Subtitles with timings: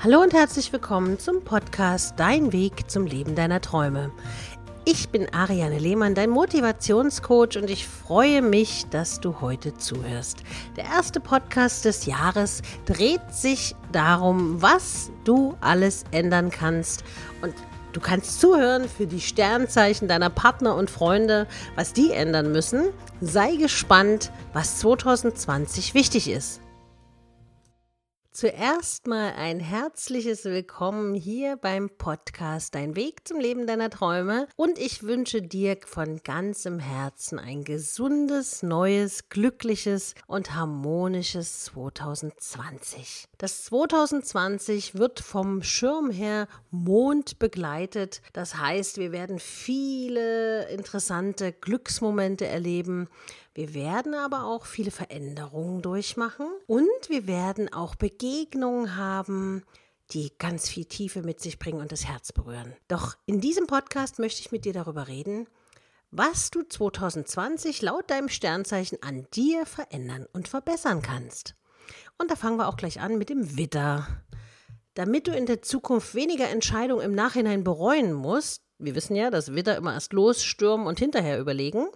[0.00, 4.12] Hallo und herzlich willkommen zum Podcast Dein Weg zum Leben deiner Träume.
[4.84, 10.44] Ich bin Ariane Lehmann, dein Motivationscoach und ich freue mich, dass du heute zuhörst.
[10.76, 17.02] Der erste Podcast des Jahres dreht sich darum, was du alles ändern kannst
[17.42, 17.52] und
[17.94, 22.90] Du kannst zuhören für die Sternzeichen deiner Partner und Freunde, was die ändern müssen.
[23.20, 26.60] Sei gespannt, was 2020 wichtig ist.
[28.40, 34.78] Zuerst mal ein herzliches Willkommen hier beim Podcast Dein Weg zum Leben deiner Träume und
[34.78, 43.26] ich wünsche dir von ganzem Herzen ein gesundes, neues, glückliches und harmonisches 2020.
[43.38, 48.22] Das 2020 wird vom Schirm her Mond begleitet.
[48.34, 53.08] Das heißt, wir werden viele interessante Glücksmomente erleben.
[53.58, 59.64] Wir werden aber auch viele Veränderungen durchmachen und wir werden auch Begegnungen haben,
[60.12, 62.76] die ganz viel Tiefe mit sich bringen und das Herz berühren.
[62.86, 65.48] Doch in diesem Podcast möchte ich mit dir darüber reden,
[66.12, 71.56] was du 2020 laut deinem Sternzeichen an dir verändern und verbessern kannst.
[72.16, 74.06] Und da fangen wir auch gleich an mit dem Widder.
[74.94, 79.54] Damit du in der Zukunft weniger Entscheidungen im Nachhinein bereuen musst, wir wissen ja, dass
[79.54, 81.88] Widder immer erst losstürmen und hinterher überlegen,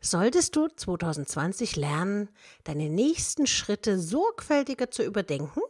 [0.00, 2.28] solltest du 2020 lernen,
[2.64, 5.62] deine nächsten Schritte sorgfältiger zu überdenken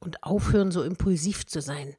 [0.00, 1.94] und aufhören, so impulsiv zu sein.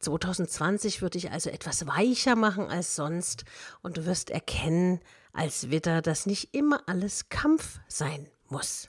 [0.00, 3.44] 2020 wird dich also etwas weicher machen als sonst
[3.82, 5.00] und du wirst erkennen
[5.32, 8.88] als Widder, dass nicht immer alles Kampf sein muss.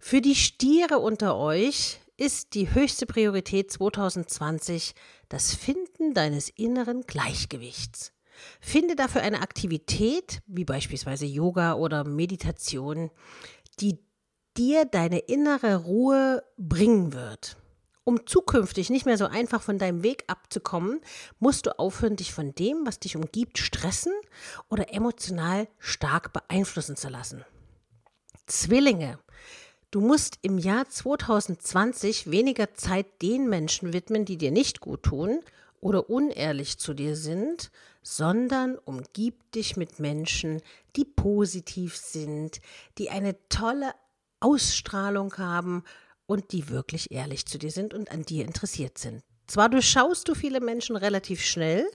[0.00, 4.94] Für die Stiere unter euch ist die höchste Priorität 2020
[5.28, 8.12] das Finden deines inneren Gleichgewichts.
[8.60, 13.10] Finde dafür eine Aktivität, wie beispielsweise Yoga oder Meditation,
[13.80, 13.98] die
[14.56, 17.56] dir deine innere Ruhe bringen wird.
[18.04, 21.00] Um zukünftig nicht mehr so einfach von deinem Weg abzukommen,
[21.38, 24.12] musst du aufhören, dich von dem, was dich umgibt, stressen
[24.68, 27.44] oder emotional stark beeinflussen zu lassen.
[28.46, 29.20] Zwillinge,
[29.92, 35.40] Du musst im Jahr 2020 weniger Zeit den Menschen widmen, die dir nicht gut tun
[35.82, 37.70] oder unehrlich zu dir sind,
[38.02, 40.62] sondern umgib dich mit Menschen,
[40.96, 42.62] die positiv sind,
[42.96, 43.92] die eine tolle
[44.40, 45.84] Ausstrahlung haben
[46.24, 49.22] und die wirklich ehrlich zu dir sind und an dir interessiert sind.
[49.46, 51.86] Zwar durchschaust du viele Menschen relativ schnell,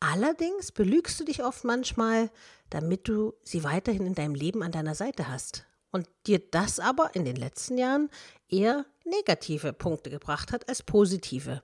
[0.00, 2.30] allerdings belügst du dich oft manchmal,
[2.68, 7.14] damit du sie weiterhin in deinem Leben an deiner Seite hast und dir das aber
[7.14, 8.10] in den letzten Jahren
[8.48, 11.62] eher negative Punkte gebracht hat als positive.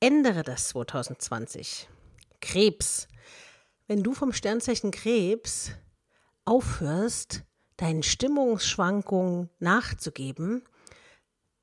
[0.00, 1.88] Ändere das 2020.
[2.40, 3.08] Krebs.
[3.86, 5.70] Wenn du vom Sternzeichen Krebs
[6.44, 7.42] aufhörst,
[7.76, 10.62] deinen Stimmungsschwankungen nachzugeben,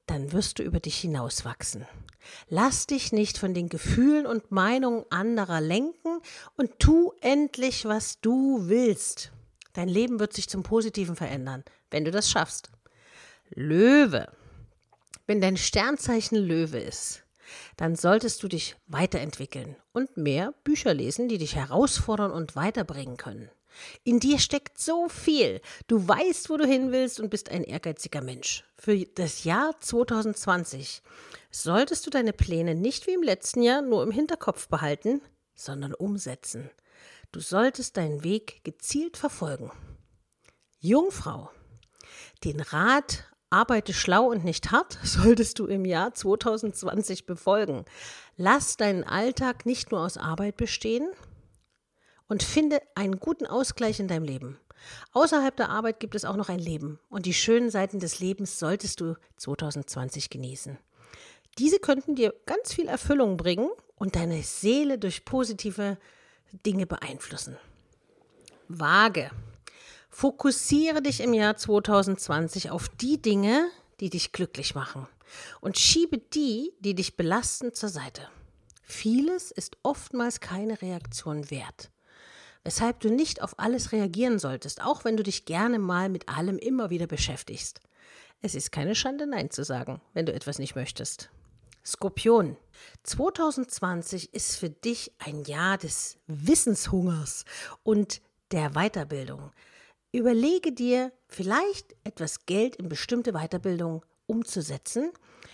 [0.05, 1.85] dann wirst du über dich hinauswachsen.
[2.47, 6.19] Lass dich nicht von den Gefühlen und Meinungen anderer lenken
[6.57, 9.31] und tu endlich, was du willst.
[9.73, 12.71] Dein Leben wird sich zum Positiven verändern, wenn du das schaffst.
[13.49, 14.27] Löwe.
[15.27, 17.23] Wenn dein Sternzeichen Löwe ist,
[17.77, 23.49] dann solltest du dich weiterentwickeln und mehr Bücher lesen, die dich herausfordern und weiterbringen können.
[24.03, 25.61] In dir steckt so viel.
[25.87, 28.65] Du weißt, wo du hin willst und bist ein ehrgeiziger Mensch.
[28.77, 31.01] Für das Jahr 2020
[31.51, 35.21] solltest du deine Pläne nicht wie im letzten Jahr nur im Hinterkopf behalten,
[35.55, 36.69] sondern umsetzen.
[37.31, 39.71] Du solltest deinen Weg gezielt verfolgen.
[40.79, 41.49] Jungfrau,
[42.43, 47.85] den Rat Arbeite schlau und nicht hart solltest du im Jahr 2020 befolgen.
[48.37, 51.09] Lass deinen Alltag nicht nur aus Arbeit bestehen
[52.27, 54.57] und finde einen guten Ausgleich in deinem Leben.
[55.11, 58.57] Außerhalb der Arbeit gibt es auch noch ein Leben und die schönen Seiten des Lebens
[58.57, 60.77] solltest du 2020 genießen.
[61.57, 65.97] Diese könnten dir ganz viel Erfüllung bringen und deine Seele durch positive
[66.65, 67.57] Dinge beeinflussen.
[68.69, 69.29] Waage.
[70.13, 73.69] Fokussiere dich im Jahr 2020 auf die Dinge,
[74.01, 75.07] die dich glücklich machen
[75.61, 78.27] und schiebe die, die dich belasten, zur Seite.
[78.83, 81.91] Vieles ist oftmals keine Reaktion wert,
[82.65, 86.57] weshalb du nicht auf alles reagieren solltest, auch wenn du dich gerne mal mit allem
[86.57, 87.79] immer wieder beschäftigst.
[88.41, 91.29] Es ist keine Schande, Nein zu sagen, wenn du etwas nicht möchtest.
[91.85, 92.57] Skorpion.
[93.03, 97.45] 2020 ist für dich ein Jahr des Wissenshungers
[97.83, 98.21] und
[98.51, 99.51] der Weiterbildung.
[100.13, 105.11] Überlege dir, vielleicht etwas Geld in bestimmte Weiterbildung umzusetzen.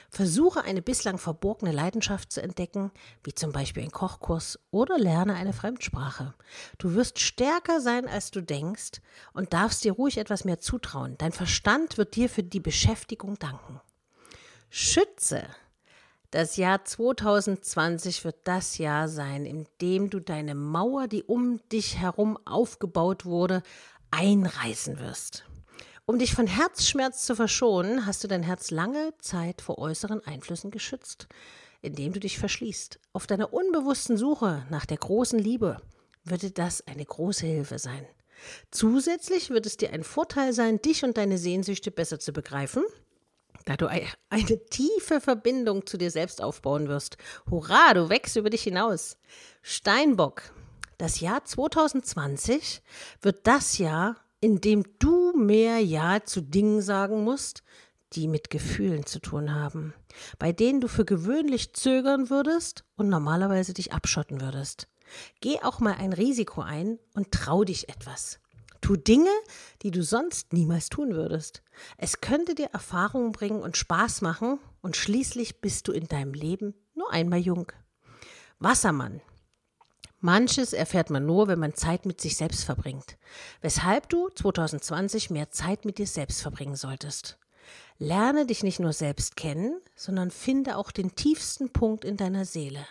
[0.09, 2.92] Versuche eine bislang verborgene Leidenschaft zu entdecken,
[3.24, 6.33] wie zum Beispiel ein Kochkurs oder lerne eine Fremdsprache.
[6.77, 9.01] Du wirst stärker sein, als du denkst
[9.33, 11.18] und darfst dir ruhig etwas mehr zutrauen.
[11.18, 13.81] Dein Verstand wird dir für die Beschäftigung danken.
[14.69, 15.45] Schütze
[16.31, 21.98] Das Jahr 2020 wird das Jahr sein, in dem du deine Mauer, die um dich
[21.98, 23.62] herum aufgebaut wurde,
[24.12, 25.45] einreißen wirst.
[26.06, 30.71] Um dich von Herzschmerz zu verschonen, hast du dein Herz lange Zeit vor äußeren Einflüssen
[30.71, 31.27] geschützt,
[31.81, 33.00] indem du dich verschließt.
[33.13, 35.81] Auf deiner unbewussten Suche nach der großen Liebe
[36.24, 38.06] würde das eine große Hilfe sein.
[38.71, 42.83] Zusätzlich wird es dir ein Vorteil sein, dich und deine Sehnsüchte besser zu begreifen
[43.68, 47.18] da du eine tiefe Verbindung zu dir selbst aufbauen wirst.
[47.50, 49.18] Hurra, du wächst über dich hinaus.
[49.62, 50.42] Steinbock,
[50.98, 52.82] das Jahr 2020
[53.22, 57.64] wird das Jahr, in dem du mehr Ja zu Dingen sagen musst,
[58.14, 59.94] die mit Gefühlen zu tun haben,
[60.40, 64.88] bei denen du für gewöhnlich zögern würdest und normalerweise dich abschotten würdest.
[65.42, 68.40] Geh auch mal ein Risiko ein und trau dich etwas.
[68.82, 69.32] Tu Dinge,
[69.82, 71.64] die du sonst niemals tun würdest.
[71.98, 76.74] Es könnte dir Erfahrungen bringen und Spaß machen und schließlich bist du in deinem Leben
[76.94, 77.72] nur einmal jung.
[78.60, 79.22] Wassermann.
[80.28, 83.18] Manches erfährt man nur, wenn man Zeit mit sich selbst verbringt.
[83.62, 87.38] Weshalb du 2020 mehr Zeit mit dir selbst verbringen solltest.
[87.98, 92.86] Lerne dich nicht nur selbst kennen, sondern finde auch den tiefsten Punkt in deiner Seele,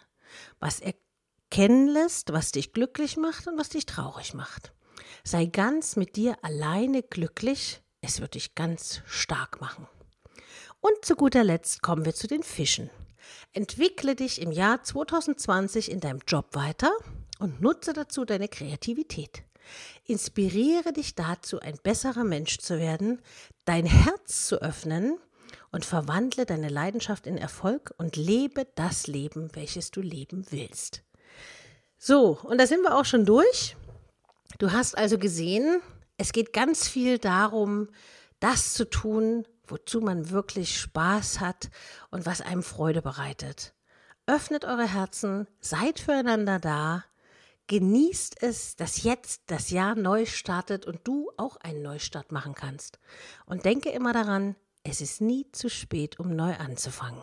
[0.60, 4.72] was erkennen lässt, was dich glücklich macht und was dich traurig macht.
[5.22, 9.86] Sei ganz mit dir alleine glücklich, es wird dich ganz stark machen.
[10.80, 12.88] Und zu guter Letzt kommen wir zu den Fischen.
[13.52, 16.92] Entwickle dich im Jahr 2020 in deinem Job weiter
[17.38, 19.42] und nutze dazu deine Kreativität.
[20.04, 23.20] Inspiriere dich dazu, ein besserer Mensch zu werden,
[23.64, 25.18] dein Herz zu öffnen
[25.72, 31.02] und verwandle deine Leidenschaft in Erfolg und lebe das Leben, welches du leben willst.
[31.98, 33.76] So, und da sind wir auch schon durch.
[34.58, 35.80] Du hast also gesehen,
[36.16, 37.88] es geht ganz viel darum,
[38.40, 41.70] das zu tun, wozu man wirklich Spaß hat
[42.10, 43.74] und was einem Freude bereitet.
[44.26, 47.04] Öffnet eure Herzen, seid füreinander da,
[47.66, 52.98] genießt es, dass jetzt das Jahr neu startet und du auch einen Neustart machen kannst.
[53.44, 57.22] Und denke immer daran, es ist nie zu spät, um neu anzufangen.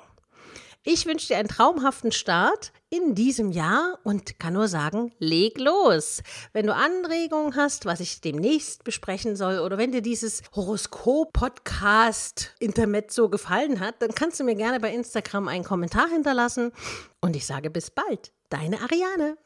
[0.86, 6.22] Ich wünsche dir einen traumhaften Start in diesem Jahr und kann nur sagen, leg los.
[6.52, 13.30] Wenn du Anregungen hast, was ich demnächst besprechen soll oder wenn dir dieses Horoskop-Podcast Intermezzo
[13.30, 16.74] gefallen hat, dann kannst du mir gerne bei Instagram einen Kommentar hinterlassen
[17.22, 18.34] und ich sage bis bald.
[18.50, 19.38] Deine Ariane.